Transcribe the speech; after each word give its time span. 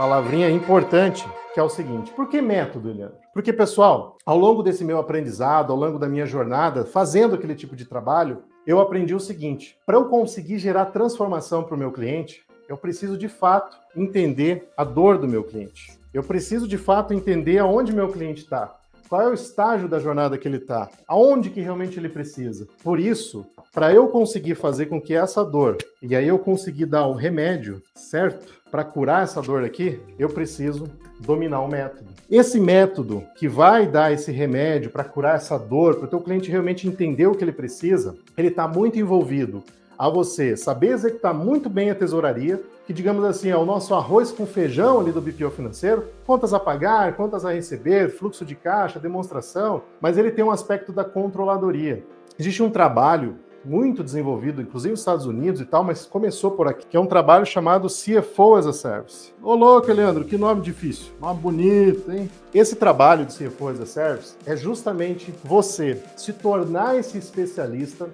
palavrinha 0.00 0.48
importante, 0.48 1.28
que 1.52 1.60
é 1.60 1.62
o 1.62 1.68
seguinte: 1.68 2.10
por 2.12 2.26
que 2.26 2.40
método, 2.40 2.90
Leandro? 2.90 3.18
Porque, 3.34 3.52
pessoal, 3.52 4.16
ao 4.24 4.38
longo 4.38 4.62
desse 4.62 4.82
meu 4.82 4.98
aprendizado, 4.98 5.70
ao 5.70 5.78
longo 5.78 5.98
da 5.98 6.08
minha 6.08 6.24
jornada, 6.24 6.86
fazendo 6.86 7.34
aquele 7.34 7.54
tipo 7.54 7.76
de 7.76 7.84
trabalho, 7.84 8.42
eu 8.66 8.80
aprendi 8.80 9.14
o 9.14 9.20
seguinte: 9.20 9.76
para 9.84 9.98
eu 9.98 10.06
conseguir 10.06 10.58
gerar 10.58 10.86
transformação 10.86 11.62
para 11.62 11.74
o 11.74 11.78
meu 11.78 11.92
cliente, 11.92 12.42
eu 12.66 12.78
preciso 12.78 13.18
de 13.18 13.28
fato 13.28 13.76
entender 13.94 14.70
a 14.74 14.84
dor 14.84 15.18
do 15.18 15.28
meu 15.28 15.44
cliente. 15.44 15.92
Eu 16.14 16.22
preciso 16.22 16.66
de 16.66 16.78
fato 16.78 17.12
entender 17.12 17.58
aonde 17.58 17.92
meu 17.92 18.08
cliente 18.08 18.44
está. 18.44 18.79
Qual 19.10 19.22
é 19.22 19.28
o 19.28 19.34
estágio 19.34 19.88
da 19.88 19.98
jornada 19.98 20.38
que 20.38 20.46
ele 20.46 20.58
está? 20.58 20.88
Aonde 21.08 21.50
que 21.50 21.60
realmente 21.60 21.98
ele 21.98 22.08
precisa? 22.08 22.68
Por 22.80 23.00
isso, 23.00 23.44
para 23.74 23.92
eu 23.92 24.06
conseguir 24.06 24.54
fazer 24.54 24.86
com 24.86 25.00
que 25.00 25.12
essa 25.12 25.44
dor, 25.44 25.78
e 26.00 26.14
aí 26.14 26.28
eu 26.28 26.38
conseguir 26.38 26.86
dar 26.86 27.08
o 27.08 27.12
remédio 27.12 27.82
certo 27.92 28.54
para 28.70 28.84
curar 28.84 29.24
essa 29.24 29.42
dor 29.42 29.64
aqui, 29.64 30.00
eu 30.16 30.28
preciso 30.28 30.88
dominar 31.18 31.60
o 31.60 31.66
método. 31.66 32.08
Esse 32.30 32.60
método 32.60 33.24
que 33.34 33.48
vai 33.48 33.84
dar 33.84 34.12
esse 34.12 34.30
remédio 34.30 34.90
para 34.90 35.02
curar 35.02 35.34
essa 35.34 35.58
dor, 35.58 35.96
para 35.96 36.04
o 36.04 36.08
teu 36.08 36.20
cliente 36.20 36.48
realmente 36.48 36.86
entender 36.86 37.26
o 37.26 37.34
que 37.34 37.42
ele 37.42 37.50
precisa, 37.50 38.16
ele 38.38 38.46
está 38.46 38.68
muito 38.68 38.96
envolvido 38.96 39.60
a 40.00 40.08
você 40.08 40.56
saber 40.56 40.92
executar 40.92 41.34
muito 41.34 41.68
bem 41.68 41.90
a 41.90 41.94
tesouraria, 41.94 42.58
que 42.86 42.92
digamos 42.94 43.22
assim 43.22 43.50
é 43.50 43.56
o 43.58 43.66
nosso 43.66 43.92
arroz 43.92 44.32
com 44.32 44.46
feijão 44.46 44.98
ali 44.98 45.12
do 45.12 45.20
BPO 45.20 45.50
financeiro, 45.50 46.06
contas 46.24 46.54
a 46.54 46.58
pagar, 46.58 47.14
contas 47.16 47.44
a 47.44 47.52
receber, 47.52 48.08
fluxo 48.08 48.42
de 48.42 48.54
caixa, 48.54 48.98
demonstração, 48.98 49.82
mas 50.00 50.16
ele 50.16 50.30
tem 50.30 50.42
um 50.42 50.50
aspecto 50.50 50.90
da 50.90 51.04
controladoria. 51.04 52.02
Existe 52.38 52.62
um 52.62 52.70
trabalho 52.70 53.36
muito 53.62 54.02
desenvolvido, 54.02 54.62
inclusive 54.62 54.92
nos 54.92 55.00
Estados 55.00 55.26
Unidos 55.26 55.60
e 55.60 55.66
tal, 55.66 55.84
mas 55.84 56.06
começou 56.06 56.52
por 56.52 56.66
aqui, 56.66 56.86
que 56.86 56.96
é 56.96 57.00
um 57.00 57.04
trabalho 57.04 57.44
chamado 57.44 57.86
CFO 57.86 58.54
as 58.54 58.66
a 58.66 58.72
Service. 58.72 59.34
Ô 59.42 59.54
louco, 59.54 59.92
Leandro, 59.92 60.24
que 60.24 60.38
nome 60.38 60.62
difícil. 60.62 61.12
Nome 61.20 61.40
bonito, 61.42 62.10
hein? 62.10 62.30
Esse 62.54 62.74
trabalho 62.74 63.26
de 63.26 63.36
CFO 63.36 63.68
as 63.68 63.80
a 63.82 63.84
Service 63.84 64.34
é 64.46 64.56
justamente 64.56 65.34
você 65.44 66.02
se 66.16 66.32
tornar 66.32 66.96
esse 66.96 67.18
especialista 67.18 68.08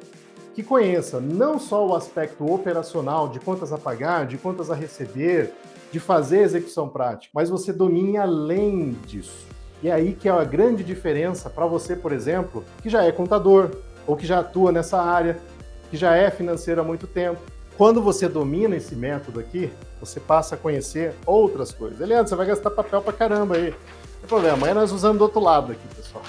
que 0.56 0.62
conheça 0.62 1.20
não 1.20 1.58
só 1.58 1.86
o 1.86 1.94
aspecto 1.94 2.50
operacional 2.50 3.28
de 3.28 3.38
contas 3.38 3.74
a 3.74 3.76
pagar, 3.78 4.26
de 4.26 4.38
contas 4.38 4.70
a 4.70 4.74
receber, 4.74 5.52
de 5.92 6.00
fazer 6.00 6.38
execução 6.38 6.88
prática, 6.88 7.30
mas 7.34 7.50
você 7.50 7.74
domine 7.74 8.16
além 8.16 8.92
disso. 9.06 9.46
E 9.82 9.88
é 9.90 9.92
aí 9.92 10.14
que 10.14 10.30
é 10.30 10.32
a 10.32 10.42
grande 10.44 10.82
diferença 10.82 11.50
para 11.50 11.66
você, 11.66 11.94
por 11.94 12.10
exemplo, 12.10 12.64
que 12.82 12.88
já 12.88 13.04
é 13.04 13.12
contador 13.12 13.70
ou 14.06 14.16
que 14.16 14.26
já 14.26 14.38
atua 14.38 14.72
nessa 14.72 14.98
área, 14.98 15.38
que 15.90 15.96
já 15.98 16.16
é 16.16 16.30
financeiro 16.30 16.80
há 16.80 16.84
muito 16.84 17.06
tempo. 17.06 17.38
Quando 17.76 18.00
você 18.00 18.26
domina 18.26 18.76
esse 18.76 18.96
método 18.96 19.38
aqui, 19.38 19.70
você 20.00 20.18
passa 20.18 20.54
a 20.54 20.58
conhecer 20.58 21.14
outras 21.26 21.70
coisas. 21.70 21.98
Leandro, 21.98 22.28
você 22.28 22.34
vai 22.34 22.46
gastar 22.46 22.70
papel 22.70 23.02
para 23.02 23.12
caramba 23.12 23.56
aí. 23.56 23.72
Não 23.72 24.20
tem 24.20 24.26
problema, 24.26 24.56
amanhã 24.56 24.72
nós 24.72 24.90
usamos 24.90 25.18
do 25.18 25.24
outro 25.24 25.40
lado 25.40 25.72
aqui, 25.72 25.86
pessoal. 25.94 26.24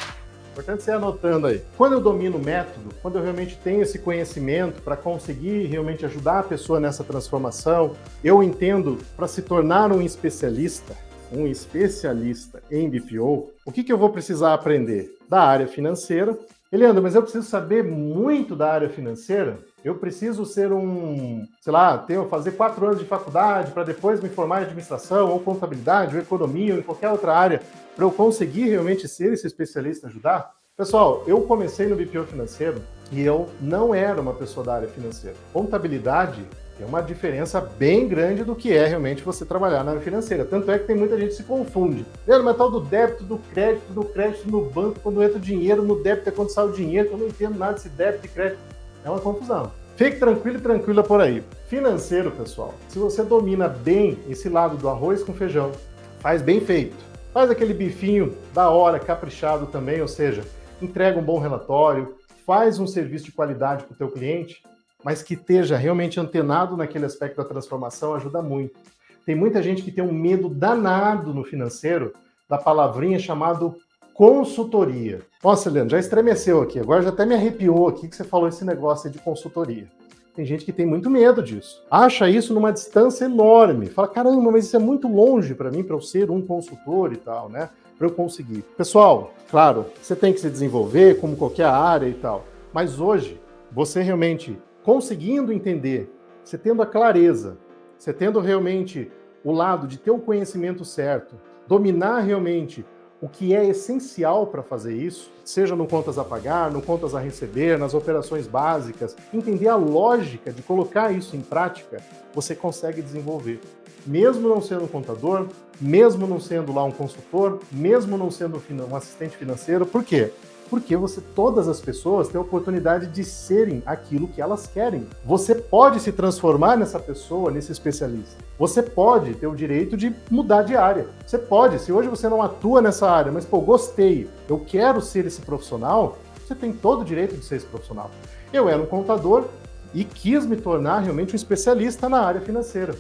Importante 0.58 0.82
você 0.82 0.90
ir 0.90 0.96
anotando 0.96 1.46
aí. 1.46 1.62
Quando 1.78 1.94
eu 1.94 2.02
domino 2.02 2.40
o 2.40 2.44
método, 2.44 2.90
quando 3.00 3.20
eu 3.20 3.22
realmente 3.22 3.56
tenho 3.64 3.84
esse 3.84 4.00
conhecimento 4.00 4.82
para 4.82 4.98
conseguir 4.98 5.68
realmente 5.68 6.04
ajudar 6.04 6.40
a 6.40 6.44
pessoa 6.44 6.80
nessa 6.80 7.04
transformação, 7.04 7.96
eu 8.24 8.42
entendo 8.42 8.98
para 9.16 9.28
se 9.28 9.44
tornar 9.44 9.92
um 9.92 10.02
especialista, 10.02 10.98
um 11.32 11.46
especialista 11.46 12.64
em 12.72 12.90
BPO, 12.90 13.52
o 13.64 13.72
que, 13.72 13.84
que 13.84 13.94
eu 13.94 14.00
vou 14.00 14.10
precisar 14.10 14.56
aprender? 14.56 15.16
Da 15.30 15.44
área 15.44 15.68
financeira. 15.68 16.36
Eliandro, 16.70 17.02
mas 17.02 17.16
eu 17.16 17.22
preciso 17.22 17.48
saber 17.48 17.82
muito 17.82 18.54
da 18.54 18.74
área 18.74 18.90
financeira? 18.90 19.58
Eu 19.86 19.96
preciso 19.96 20.46
ser 20.46 20.74
um, 20.74 21.48
sei 21.62 21.72
lá, 21.72 21.98
ter, 21.98 22.22
fazer 22.28 22.52
quatro 22.52 22.86
anos 22.86 23.00
de 23.00 23.06
faculdade 23.06 23.72
para 23.72 23.84
depois 23.84 24.22
me 24.22 24.28
formar 24.28 24.60
em 24.60 24.66
administração, 24.66 25.32
ou 25.32 25.40
contabilidade, 25.40 26.14
ou 26.14 26.22
economia, 26.22 26.74
ou 26.74 26.80
em 26.82 26.84
qualquer 26.84 27.10
outra 27.10 27.34
área, 27.34 27.62
para 27.96 28.04
eu 28.04 28.12
conseguir 28.12 28.68
realmente 28.68 29.08
ser 29.08 29.32
esse 29.32 29.48
especialista 29.48 30.08
ajudar? 30.08 30.57
Pessoal, 30.78 31.24
eu 31.26 31.42
comecei 31.42 31.88
no 31.88 31.96
BPO 31.96 32.24
financeiro 32.26 32.84
e 33.12 33.20
eu 33.20 33.50
não 33.60 33.96
era 33.96 34.22
uma 34.22 34.32
pessoa 34.32 34.64
da 34.64 34.76
área 34.76 34.88
financeira. 34.88 35.36
Contabilidade 35.52 36.46
tem 36.78 36.86
uma 36.86 37.02
diferença 37.02 37.60
bem 37.60 38.08
grande 38.08 38.44
do 38.44 38.56
que 38.56 38.72
é 38.72 38.86
realmente 38.86 39.24
você 39.24 39.44
trabalhar 39.44 39.84
na 39.84 39.90
área 39.90 40.04
financeira. 40.04 40.46
Tanto 40.46 40.70
é 40.70 40.78
que 40.78 40.86
tem 40.86 40.96
muita 40.96 41.18
gente 41.18 41.30
que 41.30 41.38
se 41.38 41.44
confunde. 41.46 42.06
Lembra, 42.28 42.44
mas 42.44 42.58
tal 42.58 42.70
do 42.70 42.80
débito, 42.80 43.24
do 43.24 43.40
crédito, 43.52 43.92
do 43.92 44.04
crédito 44.04 44.52
no 44.52 44.66
banco, 44.66 45.00
quando 45.00 45.24
entra 45.24 45.38
o 45.38 45.42
dinheiro, 45.42 45.82
no 45.82 46.04
débito 46.04 46.30
é 46.30 46.32
quando 46.32 46.52
sai 46.52 46.68
o 46.68 46.72
dinheiro, 46.72 47.10
eu 47.12 47.18
não 47.18 47.26
entendo 47.26 47.58
nada 47.58 47.74
desse 47.74 47.90
débito 47.90 48.28
e 48.28 48.30
crédito. 48.30 48.60
É 49.04 49.10
uma 49.10 49.20
confusão. 49.20 49.72
Fique 49.96 50.20
tranquilo 50.20 50.60
e 50.60 50.62
tranquila 50.62 51.02
por 51.02 51.20
aí. 51.20 51.44
Financeiro, 51.68 52.30
pessoal, 52.30 52.76
se 52.88 53.00
você 53.00 53.24
domina 53.24 53.68
bem 53.68 54.20
esse 54.30 54.48
lado 54.48 54.78
do 54.78 54.88
arroz 54.88 55.24
com 55.24 55.34
feijão, 55.34 55.72
faz 56.20 56.44
bem 56.44 56.62
feito. 56.62 56.96
Faz 57.34 57.50
aquele 57.50 57.74
bifinho 57.74 58.38
da 58.54 58.70
hora, 58.70 59.00
caprichado 59.00 59.66
também, 59.66 60.00
ou 60.04 60.08
seja, 60.08 60.44
entrega 60.82 61.20
um 61.20 61.24
bom 61.24 61.40
relatório, 61.40 62.16
faz 62.46 62.80
um 62.80 62.88
serviço 62.88 63.26
de 63.26 63.32
qualidade 63.32 63.84
para 63.84 63.94
o 63.94 63.98
teu 63.98 64.10
cliente, 64.10 64.62
mas 65.04 65.22
que 65.22 65.34
esteja 65.34 65.78
realmente 65.78 66.20
antenado 66.20 66.76
naquele 66.76 67.06
aspecto 67.06 67.38
da 67.38 67.46
transformação 67.46 68.14
ajuda 68.14 68.42
muito. 68.42 68.80
Tem 69.26 69.36
muita 69.36 69.62
gente 69.62 69.82
que 69.82 69.92
tem 69.92 70.04
um 70.04 70.14
medo 70.14 70.50
danado 70.50 71.34
no 71.34 71.44
financeiro 71.44 72.14
da 72.50 72.58
palavrinha 72.58 73.20
chamado 73.20 73.76
consultoria. 74.14 75.22
Nossa, 75.44 75.70
Leandro, 75.70 75.92
já 75.92 76.00
estremeceu 76.00 76.62
aqui. 76.62 76.80
Agora 76.80 77.04
já 77.04 77.10
até 77.10 77.26
me 77.26 77.36
arrepiou 77.36 77.88
aqui 77.88 78.08
que 78.08 78.16
você 78.16 78.24
falou 78.24 78.48
esse 78.48 78.66
negócio 78.66 79.12
de 79.12 79.20
consultoria. 79.20 79.88
Tem 80.34 80.46
gente 80.46 80.64
que 80.64 80.72
tem 80.72 80.86
muito 80.86 81.10
medo 81.10 81.42
disso. 81.42 81.84
Acha 81.90 82.30
isso 82.30 82.54
numa 82.54 82.72
distância 82.72 83.26
enorme. 83.26 83.88
Fala, 83.88 84.08
caramba, 84.08 84.52
mas 84.52 84.66
isso 84.66 84.76
é 84.76 84.80
muito 84.80 85.08
longe 85.08 85.54
para 85.54 85.72
mim, 85.72 85.84
para 85.84 85.96
eu 85.96 86.02
ser 86.02 86.32
um 86.32 86.42
consultor 86.42 87.12
e 87.12 87.18
tal, 87.18 87.50
né? 87.50 87.70
Para 87.98 88.08
eu 88.08 88.12
conseguir. 88.12 88.64
Pessoal, 88.78 89.34
claro, 89.50 89.88
você 90.02 90.16
tem 90.16 90.32
que 90.32 90.40
se 90.40 90.50
desenvolver 90.50 91.20
como 91.20 91.36
qualquer 91.36 91.66
área 91.66 92.08
e 92.08 92.14
tal. 92.14 92.46
Mas 92.72 93.00
hoje, 93.00 93.42
você 93.72 94.02
realmente 94.02 94.58
conseguindo 94.84 95.52
entender, 95.52 96.10
você 96.44 96.58
tendo 96.58 96.82
a 96.82 96.86
clareza, 96.86 97.58
você 97.98 98.14
tendo 98.14 98.40
realmente 98.40 99.12
o 99.44 99.52
lado 99.52 99.88
de 99.88 99.98
ter 99.98 100.12
o 100.12 100.20
conhecimento 100.20 100.86
certo, 100.86 101.36
dominar 101.68 102.20
realmente 102.20 102.86
o 103.22 103.28
que 103.28 103.56
é 103.56 103.66
essencial 103.66 104.48
para 104.48 104.62
fazer 104.62 104.96
isso, 104.96 105.32
seja 105.44 105.76
no 105.76 105.88
contas 105.88 106.18
a 106.18 106.24
pagar, 106.24 106.70
no 106.70 106.82
contas 106.82 107.16
a 107.16 107.20
receber, 107.20 107.78
nas 107.78 107.94
operações 107.94 108.46
básicas, 108.46 109.16
entender 109.34 109.68
a 109.68 109.76
lógica 109.76 110.52
de 110.52 110.62
colocar 110.62 111.12
isso 111.12 111.36
em 111.36 111.42
prática, 111.42 111.98
você 112.34 112.56
consegue 112.56 113.02
desenvolver. 113.02 113.60
Mesmo 114.06 114.48
não 114.48 114.62
sendo 114.62 114.84
um 114.84 114.88
contador, 114.88 115.48
mesmo 115.82 116.28
não 116.28 116.40
sendo 116.40 116.72
lá 116.72 116.84
um 116.84 116.92
consultor, 116.92 117.60
mesmo 117.72 118.18
não 118.18 118.30
sendo 118.30 118.62
um 118.90 118.96
assistente 118.96 119.36
financeiro, 119.36 119.86
por 119.86 120.04
quê? 120.04 120.32
Porque 120.70 120.96
você 120.96 121.22
todas 121.36 121.68
as 121.68 121.80
pessoas 121.80 122.28
têm 122.28 122.38
a 122.38 122.42
oportunidade 122.42 123.08
de 123.08 123.24
serem 123.24 123.82
aquilo 123.86 124.28
que 124.28 124.42
elas 124.42 124.68
querem. 124.68 125.08
Você 125.26 125.56
pode 125.56 126.00
se 126.00 126.12
transformar 126.12 126.78
nessa 126.78 127.00
pessoa, 127.00 127.52
nesse 127.52 127.72
especialista. 127.72 128.44
Você 128.60 128.82
pode 128.82 129.34
ter 129.36 129.48
o 129.48 129.56
direito 129.56 129.96
de 129.96 130.16
mudar 130.30 130.64
de 130.64 130.76
área. 130.76 131.08
Você 131.26 131.38
pode, 131.38 131.80
se 131.80 131.92
hoje 131.92 132.10
você 132.10 132.28
não 132.28 132.42
atua 132.42 132.82
nessa 132.82 133.10
área, 133.10 133.32
mas 133.32 133.46
pô, 133.46 133.60
gostei, 133.60 134.30
eu 134.50 134.60
quero 134.60 135.02
ser 135.02 135.26
esse 135.26 135.42
profissional, 135.42 136.18
você 136.46 136.56
tem 136.56 136.72
todo 136.72 137.02
o 137.02 137.06
direito 137.06 137.36
de 137.36 137.46
ser 137.46 137.58
esse 137.58 137.66
profissional. 137.66 138.10
Eu 138.52 138.70
era 138.70 138.82
um 138.82 138.86
contador 138.86 139.46
e 139.94 140.04
quis 140.04 140.46
me 140.46 140.56
tornar 140.56 141.00
realmente 141.00 141.34
um 141.34 141.36
especialista 141.36 142.08
na 142.08 142.22
área 142.22 142.42
financeira. 142.42 142.96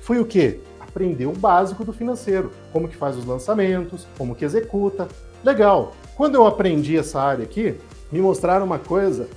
Fui 0.00 0.18
o 0.18 0.24
quê? 0.24 0.60
Aprender 0.80 1.26
o 1.26 1.32
básico 1.32 1.84
do 1.84 1.92
financeiro, 1.92 2.52
como 2.72 2.88
que 2.88 2.96
faz 2.96 3.16
os 3.16 3.24
lançamentos, 3.24 4.06
como 4.18 4.34
que 4.34 4.44
executa. 4.44 5.08
Legal. 5.44 5.94
Quando 6.22 6.36
eu 6.36 6.46
aprendi 6.46 6.96
essa 6.96 7.20
área 7.20 7.42
aqui, 7.42 7.74
me 8.12 8.20
mostraram 8.20 8.64
uma 8.64 8.78
coisa 8.78 9.28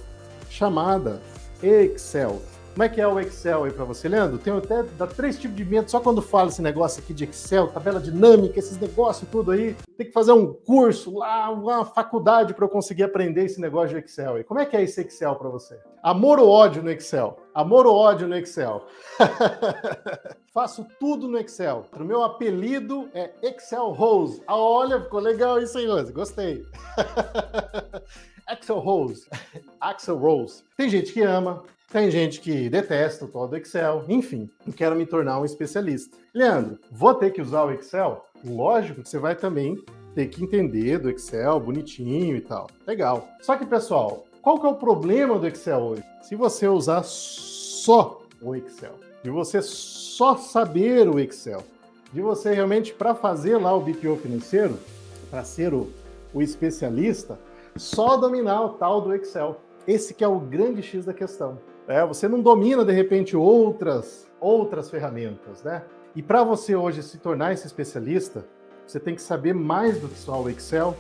chamada 0.52 1.20
Excel. 1.64 2.40
Como 2.76 2.84
é 2.84 2.90
que 2.90 3.00
é 3.00 3.08
o 3.08 3.18
Excel 3.18 3.64
aí 3.64 3.72
para 3.72 3.86
você, 3.86 4.10
Leandro? 4.10 4.38
Tem 4.38 4.52
até 4.52 4.84
dá 4.84 5.08
três 5.08 5.40
tipos 5.40 5.56
de 5.56 5.64
medo 5.64 5.90
só 5.90 6.02
quando 6.02 6.22
fala 6.22 6.50
esse 6.50 6.62
negócio 6.62 7.02
aqui 7.02 7.14
de 7.14 7.24
Excel, 7.24 7.70
tabela 7.70 8.02
dinâmica, 8.02 8.60
esses 8.60 8.78
negócios 8.78 9.30
tudo 9.32 9.52
aí. 9.52 9.78
Tem 9.98 10.06
que 10.06 10.12
fazer 10.12 10.34
um 10.34 10.52
curso 10.54 11.20
lá, 11.20 11.50
uma 11.50 11.86
faculdade 11.86 12.54
para 12.54 12.66
eu 12.66 12.70
conseguir 12.70 13.04
aprender 13.04 13.46
esse 13.46 13.62
negócio 13.62 13.98
de 13.98 14.04
Excel 14.04 14.36
aí. 14.36 14.44
Como 14.44 14.60
é 14.60 14.66
que 14.66 14.76
é 14.76 14.84
esse 14.84 15.00
Excel 15.00 15.38
para 15.38 15.48
você? 15.48 15.80
Amor 16.04 16.38
ou 16.38 16.50
ódio 16.50 16.84
no 16.84 16.92
Excel? 16.92 17.40
Amor 17.54 17.86
ou 17.88 17.96
ódio 17.96 18.28
no 18.28 18.36
Excel? 18.36 18.86
Faço 20.54 20.86
tudo 21.00 21.30
no 21.30 21.38
Excel. 21.38 21.86
O 21.98 22.04
meu 22.04 22.24
apelido 22.24 23.10
é 23.14 23.32
Excel 23.42 23.92
Rose. 23.92 24.44
Ah, 24.46 24.58
olha, 24.58 25.00
ficou 25.00 25.22
legal 25.22 25.62
isso 25.62 25.78
aí, 25.78 25.88
Rose. 25.88 26.12
Gostei. 26.12 26.66
Excel 28.52 28.80
Rose. 28.80 29.28
Axel 29.80 30.18
Rose. 30.18 30.64
Tem 30.78 30.90
gente 30.90 31.14
que 31.14 31.22
ama, 31.22 31.64
tem 31.96 32.12
gente 32.12 32.42
que 32.42 32.68
detesta 32.70 33.24
o 33.24 33.28
tal 33.30 33.48
do 33.48 33.56
Excel, 33.56 34.04
enfim, 34.10 34.50
quero 34.76 34.98
me 34.98 35.06
tornar 35.06 35.40
um 35.40 35.46
especialista. 35.46 36.18
Leandro, 36.34 36.78
vou 36.92 37.14
ter 37.14 37.32
que 37.32 37.42
usar 37.42 37.64
o 37.64 37.72
Excel? 37.72 38.22
Lógico 38.44 39.02
que 39.02 39.08
você 39.08 39.18
vai 39.18 39.34
também 39.34 39.82
ter 40.14 40.28
que 40.28 40.44
entender 40.44 41.00
do 41.00 41.10
Excel 41.10 41.58
bonitinho 41.58 42.36
e 42.36 42.42
tal. 42.42 42.68
Legal. 42.86 43.30
Só 43.40 43.56
que, 43.56 43.66
pessoal, 43.66 44.26
qual 44.42 44.60
que 44.60 44.66
é 44.66 44.70
o 44.70 44.76
problema 44.76 45.40
do 45.40 45.48
Excel 45.48 45.80
hoje? 45.80 46.04
Se 46.22 46.36
você 46.36 46.68
usar 46.68 47.02
só 47.06 48.22
o 48.42 48.54
Excel, 48.54 48.96
e 49.24 49.30
você 49.30 49.62
só 49.62 50.36
saber 50.36 51.08
o 51.08 51.18
Excel, 51.18 51.64
de 52.12 52.20
você 52.20 52.54
realmente, 52.54 52.94
para 52.94 53.16
fazer 53.16 53.56
lá 53.56 53.74
o 53.74 53.80
BPO 53.80 54.18
financeiro, 54.18 54.78
para 55.32 55.46
ser 55.46 55.74
o, 55.74 55.90
o 56.34 56.42
especialista, 56.42 57.40
só 57.78 58.18
dominar 58.18 58.66
o 58.66 58.70
tal 58.74 59.00
do 59.00 59.16
Excel. 59.16 59.62
Esse 59.88 60.14
que 60.14 60.26
é 60.26 60.28
o 60.28 60.42
grande 60.42 60.84
X 60.84 61.06
da 61.06 61.14
questão. 61.14 61.58
É, 61.88 62.04
você 62.06 62.28
não 62.28 62.42
domina, 62.42 62.84
de 62.84 62.92
repente, 62.92 63.38
outras, 63.38 64.28
outras 64.40 64.90
ferramentas, 64.90 65.64
né? 65.64 65.84
E 66.16 66.22
para 66.22 66.44
você 66.44 66.76
hoje 66.76 67.04
se 67.04 67.18
tornar 67.18 67.54
esse 67.54 67.68
especialista, 67.68 68.46
você 68.88 69.00
tem 69.00 69.14
que 69.14 69.22
saber 69.22 69.54
mais 69.54 70.00
do 70.00 70.08
que 70.08 70.18
só 70.18 70.42
o 70.42 70.50
Excel 70.50 70.96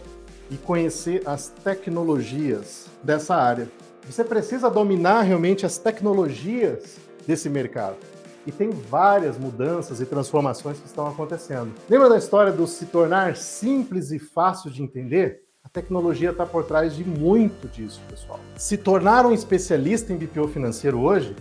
e 0.49 0.57
conhecer 0.57 1.23
as 1.25 1.49
tecnologias 1.49 2.87
dessa 3.01 3.35
área. 3.35 3.67
Você 4.05 4.23
precisa 4.23 4.69
dominar 4.69 5.21
realmente 5.21 5.65
as 5.65 5.77
tecnologias 5.77 6.97
desse 7.25 7.49
mercado. 7.49 7.97
E 8.45 8.51
tem 8.51 8.69
várias 8.69 9.39
mudanças 9.39 9.99
e 9.99 10.05
transformações 10.05 10.79
que 10.79 10.85
estão 10.85 11.07
acontecendo. 11.07 11.73
Lembra 11.89 12.09
da 12.09 12.17
história 12.17 12.51
do 12.51 12.67
se 12.67 12.85
tornar 12.85 13.35
simples 13.35 14.11
e 14.11 14.19
fácil 14.19 14.69
de 14.69 14.83
entender? 14.83 15.44
Tecnologia 15.75 16.29
está 16.29 16.45
por 16.45 16.63
trás 16.63 16.95
de 16.95 17.03
muito 17.03 17.67
disso, 17.67 17.99
pessoal. 18.09 18.39
Se 18.55 18.77
tornar 18.77 19.25
um 19.25 19.33
especialista 19.33 20.13
em 20.13 20.15
BPO 20.15 20.47
financeiro 20.47 21.01
hoje 21.01 21.35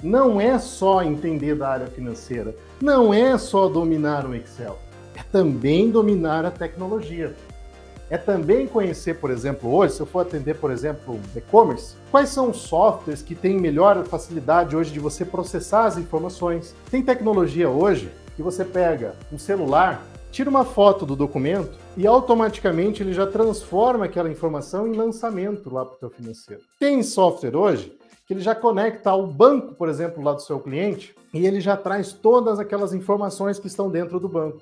não 0.00 0.40
é 0.40 0.60
só 0.60 1.02
entender 1.02 1.56
da 1.56 1.70
área 1.70 1.88
financeira, 1.88 2.54
não 2.80 3.12
é 3.12 3.36
só 3.36 3.68
dominar 3.68 4.24
o 4.26 4.32
Excel, 4.32 4.78
é 5.16 5.24
também 5.24 5.90
dominar 5.90 6.44
a 6.44 6.52
tecnologia 6.52 7.34
é 8.08 8.18
também 8.18 8.66
conhecer, 8.66 9.14
por 9.14 9.30
exemplo, 9.30 9.72
hoje, 9.72 9.94
se 9.94 10.00
eu 10.00 10.06
for 10.06 10.20
atender, 10.20 10.56
por 10.56 10.72
exemplo, 10.72 11.20
e-commerce, 11.36 11.94
quais 12.10 12.28
são 12.30 12.50
os 12.50 12.56
softwares 12.56 13.22
que 13.22 13.36
têm 13.36 13.56
melhor 13.56 14.04
facilidade 14.04 14.74
hoje 14.74 14.92
de 14.92 14.98
você 14.98 15.24
processar 15.24 15.84
as 15.84 15.96
informações. 15.96 16.74
Tem 16.90 17.04
tecnologia 17.04 17.70
hoje 17.70 18.10
que 18.34 18.42
você 18.42 18.64
pega 18.64 19.14
um 19.32 19.38
celular, 19.38 20.02
tira 20.30 20.48
uma 20.48 20.64
foto 20.64 21.04
do 21.04 21.16
documento 21.16 21.78
e 21.96 22.06
automaticamente 22.06 23.02
ele 23.02 23.12
já 23.12 23.26
transforma 23.26 24.04
aquela 24.04 24.30
informação 24.30 24.86
em 24.86 24.96
lançamento 24.96 25.72
lá 25.72 25.84
para 25.84 25.94
o 25.94 25.98
teu 25.98 26.10
financeiro. 26.10 26.62
Tem 26.78 27.02
software 27.02 27.56
hoje 27.56 27.96
que 28.26 28.34
ele 28.34 28.40
já 28.40 28.54
conecta 28.54 29.10
ao 29.10 29.26
banco, 29.26 29.74
por 29.74 29.88
exemplo, 29.88 30.22
lá 30.22 30.32
do 30.32 30.40
seu 30.40 30.60
cliente, 30.60 31.16
e 31.34 31.44
ele 31.44 31.60
já 31.60 31.76
traz 31.76 32.12
todas 32.12 32.60
aquelas 32.60 32.94
informações 32.94 33.58
que 33.58 33.66
estão 33.66 33.90
dentro 33.90 34.20
do 34.20 34.28
banco. 34.28 34.60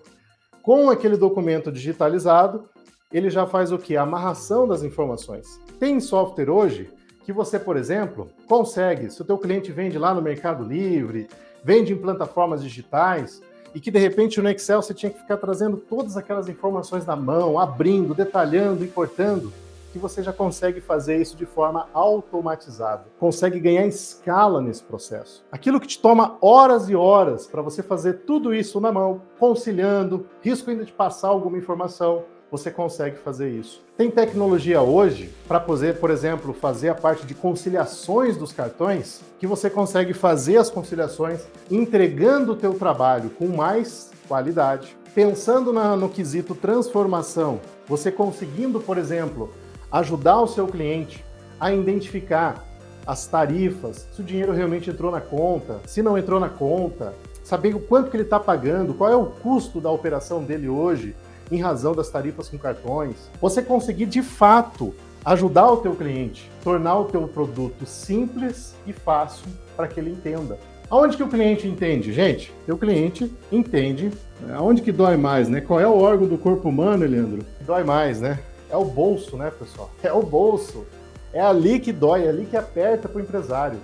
Com 0.63 0.89
aquele 0.89 1.19
documento 1.19 1.71
digitalizado, 1.71 2.65
ele 3.13 3.29
já 3.29 3.47
faz 3.47 3.71
o 3.71 3.79
que? 3.79 3.95
A 3.95 4.03
amarração 4.03 4.67
das 4.67 4.83
informações. 4.83 5.61
Tem 5.79 6.01
software 6.01 6.49
hoje 6.49 6.91
que 7.27 7.33
você, 7.33 7.59
por 7.59 7.77
exemplo, 7.77 8.31
consegue, 8.47 9.11
se 9.11 9.21
o 9.21 9.25
teu 9.25 9.37
cliente 9.37 9.71
vende 9.71 9.99
lá 9.99 10.15
no 10.15 10.23
Mercado 10.23 10.65
Livre, 10.65 11.29
vende 11.63 11.93
em 11.93 11.99
plataformas 11.99 12.63
digitais, 12.63 13.43
e 13.75 13.81
que 13.81 13.91
de 13.91 13.99
repente 13.99 14.41
no 14.41 14.49
Excel 14.49 14.83
você 14.83 14.95
tinha 14.95 15.11
que 15.11 15.19
ficar 15.19 15.37
trazendo 15.37 15.77
todas 15.77 16.17
aquelas 16.17 16.49
informações 16.49 17.05
na 17.07 17.17
mão, 17.17 17.59
abrindo, 17.59 18.15
detalhando, 18.15 18.85
importando, 18.85 19.53
que 19.93 19.99
você 19.99 20.23
já 20.23 20.33
consegue 20.33 20.81
fazer 20.81 21.17
isso 21.17 21.37
de 21.37 21.47
forma 21.47 21.89
automatizada. 21.93 23.07
Consegue 23.19 23.59
ganhar 23.59 23.87
escala 23.87 24.61
nesse 24.61 24.83
processo. 24.83 25.45
Aquilo 25.51 25.81
que 25.81 25.87
te 25.87 25.99
toma 25.99 26.37
horas 26.41 26.89
e 26.89 26.95
horas 26.95 27.47
para 27.47 27.63
você 27.63 27.83
fazer 27.83 28.21
tudo 28.27 28.55
isso 28.55 28.81
na 28.81 28.93
mão, 28.93 29.23
conciliando, 29.39 30.27
risco 30.43 30.71
ainda 30.71 30.85
de 30.85 30.93
passar 30.93 31.29
alguma 31.29 31.59
informação, 31.59 32.25
você 32.51 32.71
consegue 32.71 33.17
fazer 33.19 33.51
isso. 33.51 33.83
Tem 33.97 34.11
tecnologia 34.11 34.81
hoje 34.81 35.31
para 35.47 35.61
poder, 35.61 35.97
por 35.97 36.11
exemplo, 36.11 36.53
fazer 36.53 36.89
a 36.89 36.95
parte 36.95 37.27
de 37.27 37.35
conciliações 37.35 38.37
dos 38.37 38.53
cartões, 38.53 39.21
que 39.39 39.47
você 39.47 39.69
consegue 39.69 40.15
fazer 40.15 40.57
as 40.57 40.71
conciliações 40.71 41.47
entregando 41.71 42.53
o 42.53 42.57
teu 42.57 42.75
trabalho 42.75 43.31
com 43.31 43.49
mais 43.49 44.11
qualidade. 44.27 44.97
Pensando 45.15 45.73
na, 45.73 45.97
no 45.97 46.09
quesito 46.09 46.55
transformação, 46.55 47.61
você 47.87 48.11
conseguindo, 48.11 48.81
por 48.81 48.97
exemplo, 48.97 49.53
ajudar 49.91 50.41
o 50.41 50.47
seu 50.47 50.67
cliente 50.67 51.25
a 51.59 51.73
identificar 51.73 52.65
as 53.07 53.27
tarifas, 53.27 54.07
se 54.13 54.21
o 54.21 54.25
dinheiro 54.25 54.53
realmente 54.53 54.91
entrou 54.91 55.11
na 55.11 55.21
conta, 55.21 55.81
se 55.87 56.03
não 56.03 56.17
entrou 56.17 56.39
na 56.39 56.49
conta, 56.49 57.15
saber 57.43 57.75
o 57.75 57.81
quanto 57.81 58.11
que 58.11 58.17
ele 58.17 58.25
está 58.25 58.39
pagando, 58.39 58.93
qual 58.93 59.11
é 59.11 59.17
o 59.17 59.25
custo 59.25 59.81
da 59.81 59.91
operação 59.91 60.45
dele 60.45 60.69
hoje, 60.69 61.17
em 61.51 61.61
razão 61.61 61.95
das 61.95 62.11
tarifas 62.11 62.49
com 62.49 62.59
cartões. 62.59 63.17
Você 63.41 63.63
conseguir 63.63 64.07
de 64.07 64.23
fato 64.23 64.95
ajudar 65.25 65.71
o 65.71 65.79
teu 65.79 65.95
cliente, 65.95 66.51
tornar 66.63 66.99
o 66.99 67.05
teu 67.05 67.27
produto 67.29 67.85
simples 67.87 68.75
e 68.87 68.93
fácil 68.93 69.47
para 69.77 69.89
que 69.89 70.01
ele 70.01 70.11
entenda. 70.11 70.59
Aonde 70.91 71.17
que 71.17 71.23
o 71.23 71.29
cliente 71.29 71.69
entende, 71.69 72.13
gente? 72.13 72.53
O 72.67 72.77
cliente 72.77 73.31
entende 73.53 74.11
né? 74.41 74.55
aonde 74.57 74.81
que 74.81 74.91
dói 74.91 75.17
mais, 75.17 75.49
né? 75.49 75.61
Qual 75.61 75.79
é 75.79 75.87
o 75.87 75.99
órgão 75.99 76.27
do 76.27 76.39
corpo 76.39 76.69
humano, 76.69 77.05
Leandro? 77.05 77.45
Dói 77.61 77.85
mais, 77.85 78.21
né? 78.21 78.39
É 78.71 78.77
o 78.77 78.85
bolso, 78.85 79.37
né, 79.37 79.51
pessoal? 79.51 79.91
É 80.03 80.13
o 80.13 80.23
bolso. 80.23 80.87
É 81.33 81.41
ali 81.41 81.79
que 81.79 81.93
dói, 81.93 82.25
é 82.25 82.29
ali 82.31 82.47
que 82.47 82.57
aperta 82.57 83.09
para 83.09 83.19
o 83.19 83.23
empresário. 83.23 83.79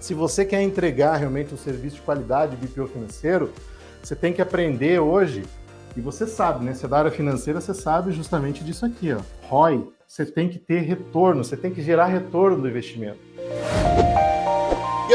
Se 0.00 0.14
você 0.14 0.44
quer 0.44 0.62
entregar 0.62 1.16
realmente 1.16 1.54
um 1.54 1.56
serviço 1.56 1.96
de 1.96 2.02
qualidade 2.02 2.56
BPO 2.56 2.88
financeiro, 2.88 3.52
você 4.02 4.14
tem 4.14 4.32
que 4.32 4.42
aprender 4.42 5.00
hoje 5.00 5.44
e 5.96 6.00
você 6.00 6.26
sabe, 6.26 6.64
né? 6.64 6.74
Você 6.74 6.86
é 6.86 6.88
da 6.88 6.98
área 6.98 7.10
financeira, 7.10 7.60
você 7.60 7.72
sabe 7.72 8.12
justamente 8.12 8.62
disso 8.62 8.84
aqui, 8.84 9.12
ó. 9.12 9.20
ROI. 9.48 9.88
Você 10.06 10.24
tem 10.24 10.48
que 10.48 10.58
ter 10.58 10.80
retorno, 10.80 11.42
você 11.42 11.56
tem 11.56 11.72
que 11.72 11.82
gerar 11.82 12.06
retorno 12.06 12.60
do 12.60 12.68
investimento. 12.68 13.18